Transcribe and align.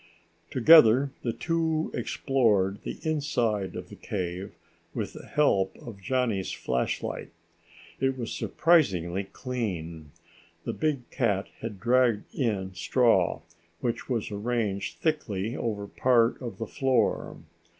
Together 0.49 1.11
the 1.21 1.31
two 1.31 1.91
explored 1.93 2.81
the 2.81 2.97
inside 3.03 3.75
of 3.75 3.89
the 3.89 3.95
cave 3.95 4.51
with 4.95 5.13
the 5.13 5.27
help 5.27 5.77
of 5.79 6.01
Johnny's 6.01 6.51
flashlight. 6.51 7.29
It 7.99 8.17
was 8.17 8.31
surprisingly 8.31 9.25
clean. 9.25 10.09
The 10.63 10.73
big 10.73 11.07
cat 11.11 11.49
had 11.59 11.79
dragged 11.79 12.33
in 12.33 12.73
straw, 12.73 13.41
which 13.81 14.09
was 14.09 14.31
arranged 14.31 14.97
thickly 14.97 15.55
over 15.55 15.85
part 15.85 16.41
of 16.41 16.57
the 16.57 16.65
floor. 16.65 17.37